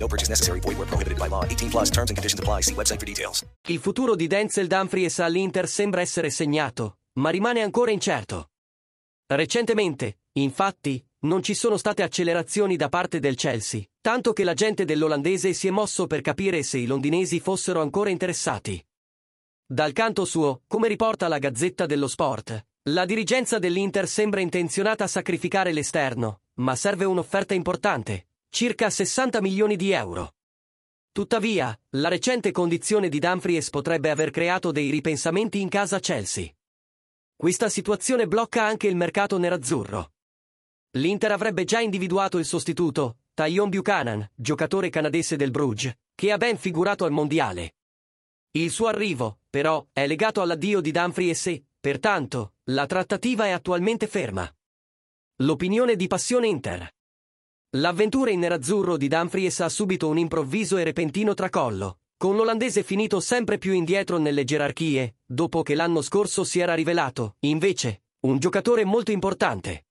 No 0.00 0.06
purchase 0.06 0.30
necessary. 0.30 0.60
Void 0.60 0.78
where 0.78 0.88
prohibited 0.88 1.18
by 1.18 1.28
law. 1.28 1.44
18 1.44 1.68
plus 1.70 1.90
terms 1.90 2.10
and 2.10 2.16
conditions 2.16 2.40
apply. 2.40 2.62
See 2.62 2.74
website 2.74 2.98
for 2.98 3.06
details. 3.06 3.44
Il 3.68 3.78
futuro 3.78 4.16
di 4.16 4.26
Denzel 4.26 4.66
Dumfries 4.66 5.18
all'Inter 5.18 5.68
sembra 5.68 6.00
essere 6.00 6.30
segnato, 6.30 6.98
ma 7.18 7.28
rimane 7.28 7.60
ancora 7.60 7.90
incerto. 7.90 8.48
Recentemente, 9.26 10.20
infatti, 10.32 11.04
non 11.20 11.42
ci 11.42 11.54
sono 11.54 11.76
state 11.76 12.02
accelerazioni 12.02 12.76
da 12.76 12.88
parte 12.88 13.20
del 13.20 13.36
Chelsea, 13.36 13.82
tanto 14.00 14.32
che 14.32 14.42
l'agente 14.42 14.86
dell'olandese 14.86 15.52
si 15.52 15.68
è 15.68 15.70
mosso 15.70 16.06
per 16.06 16.22
capire 16.22 16.62
se 16.62 16.78
i 16.78 16.86
londinesi 16.86 17.38
fossero 17.38 17.82
ancora 17.82 18.08
interessati. 18.08 18.82
Dal 19.66 19.92
canto 19.92 20.24
suo, 20.24 20.62
come 20.66 20.88
riporta 20.88 21.28
la 21.28 21.38
Gazzetta 21.38 21.84
dello 21.84 22.08
Sport, 22.08 22.66
la 22.84 23.04
dirigenza 23.04 23.58
dell'Inter 23.58 24.08
sembra 24.08 24.40
intenzionata 24.40 25.04
a 25.04 25.08
sacrificare 25.08 25.72
l'esterno, 25.72 26.40
ma 26.54 26.74
serve 26.74 27.04
un'offerta 27.04 27.54
importante, 27.54 28.29
circa 28.50 28.90
60 28.90 29.40
milioni 29.40 29.76
di 29.76 29.92
euro. 29.92 30.34
Tuttavia, 31.12 31.76
la 31.90 32.08
recente 32.08 32.50
condizione 32.50 33.08
di 33.08 33.18
Dumfries 33.18 33.70
potrebbe 33.70 34.10
aver 34.10 34.30
creato 34.30 34.70
dei 34.72 34.90
ripensamenti 34.90 35.60
in 35.60 35.68
casa 35.68 35.98
Chelsea. 35.98 36.52
Questa 37.34 37.68
situazione 37.68 38.26
blocca 38.26 38.64
anche 38.64 38.86
il 38.86 38.96
mercato 38.96 39.38
nerazzurro. 39.38 40.12
L'Inter 40.98 41.32
avrebbe 41.32 41.64
già 41.64 41.80
individuato 41.80 42.38
il 42.38 42.44
sostituto, 42.44 43.18
Tyon 43.32 43.70
Buchanan, 43.70 44.28
giocatore 44.34 44.90
canadese 44.90 45.36
del 45.36 45.50
Bruges, 45.50 45.94
che 46.14 46.32
ha 46.32 46.36
ben 46.36 46.58
figurato 46.58 47.04
al 47.04 47.12
mondiale. 47.12 47.76
Il 48.52 48.70
suo 48.70 48.88
arrivo, 48.88 49.38
però, 49.48 49.86
è 49.92 50.06
legato 50.06 50.42
all'addio 50.42 50.80
di 50.80 50.90
Dumfries 50.90 51.46
e, 51.46 51.64
pertanto, 51.78 52.54
la 52.64 52.86
trattativa 52.86 53.46
è 53.46 53.50
attualmente 53.50 54.06
ferma. 54.06 54.52
L'opinione 55.36 55.96
di 55.96 56.08
Passione 56.08 56.48
Inter. 56.48 56.92
L'avventura 57.74 58.32
in 58.32 58.40
nerazzurro 58.40 58.96
di 58.96 59.06
Dumfries 59.06 59.60
ha 59.60 59.68
subito 59.68 60.08
un 60.08 60.18
improvviso 60.18 60.76
e 60.76 60.82
repentino 60.82 61.34
tracollo, 61.34 62.00
con 62.16 62.34
l'olandese 62.34 62.82
finito 62.82 63.20
sempre 63.20 63.58
più 63.58 63.72
indietro 63.72 64.18
nelle 64.18 64.42
gerarchie, 64.42 65.18
dopo 65.24 65.62
che 65.62 65.76
l'anno 65.76 66.02
scorso 66.02 66.42
si 66.42 66.58
era 66.58 66.74
rivelato, 66.74 67.36
invece, 67.40 68.02
un 68.22 68.40
giocatore 68.40 68.84
molto 68.84 69.12
importante. 69.12 69.84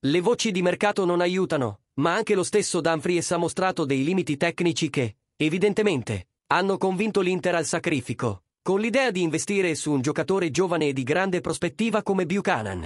Le 0.00 0.20
voci 0.20 0.50
di 0.50 0.62
mercato 0.62 1.04
non 1.04 1.20
aiutano, 1.20 1.82
ma 2.00 2.12
anche 2.12 2.34
lo 2.34 2.42
stesso 2.42 2.80
Dumfries 2.80 3.30
ha 3.30 3.36
mostrato 3.36 3.84
dei 3.84 4.02
limiti 4.02 4.36
tecnici 4.36 4.90
che, 4.90 5.18
evidentemente, 5.36 6.30
hanno 6.48 6.76
convinto 6.76 7.20
l'Inter 7.20 7.54
al 7.54 7.66
sacrifico, 7.66 8.42
con 8.62 8.80
l'idea 8.80 9.12
di 9.12 9.22
investire 9.22 9.76
su 9.76 9.92
un 9.92 10.00
giocatore 10.00 10.50
giovane 10.50 10.88
e 10.88 10.92
di 10.92 11.04
grande 11.04 11.40
prospettiva 11.40 12.02
come 12.02 12.26
Buchanan. 12.26 12.84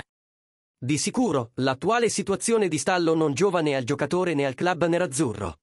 Di 0.82 0.96
sicuro, 0.96 1.50
l'attuale 1.56 2.08
situazione 2.08 2.66
di 2.66 2.78
stallo 2.78 3.14
non 3.14 3.34
giova 3.34 3.60
né 3.60 3.76
al 3.76 3.84
giocatore 3.84 4.32
né 4.32 4.46
al 4.46 4.54
club 4.54 4.86
nerazzurro. 4.86 5.56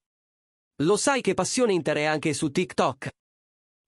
Lo 0.83 0.95
sai 0.95 1.22
che 1.22 1.33
Passione 1.33 1.73
Inter 1.73 1.97
è 1.97 2.03
anche 2.03 2.33
su 2.33 2.51
TikTok? 2.51 3.09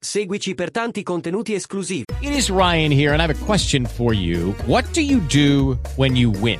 Seguici 0.03 0.55
per 0.55 0.71
tanti 0.71 1.03
contenuti 1.03 1.53
esclusivi. 1.53 2.05
It 2.21 2.33
is 2.33 2.49
Ryan 2.49 2.91
here, 2.91 3.11
and 3.11 3.21
I 3.21 3.25
have 3.25 3.39
a 3.39 3.45
question 3.45 3.85
for 3.85 4.11
you. 4.11 4.55
What 4.65 4.91
do 4.93 5.01
you 5.01 5.19
do 5.27 5.77
when 5.97 6.15
you 6.15 6.31
win? 6.31 6.59